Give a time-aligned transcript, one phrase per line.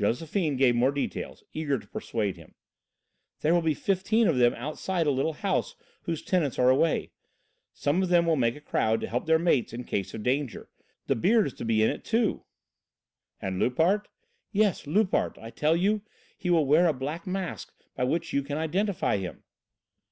[0.00, 2.56] Josephine gave more details, eager to persuade him.
[3.40, 7.12] "There will be fifteen of them outside a little house whose tenants are away.
[7.72, 10.68] Some of them will make a crowd to help their mates in case of danger.
[11.06, 12.42] The Beard is to be in it, too."
[13.40, 14.08] "And Loupart?"
[14.50, 16.02] "Yes, Loupart, I tell you.
[16.36, 19.44] He will wear a black mask by which you can identify him."